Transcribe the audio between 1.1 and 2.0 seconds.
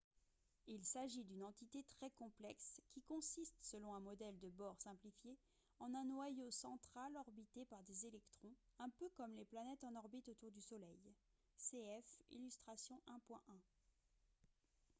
d'une entité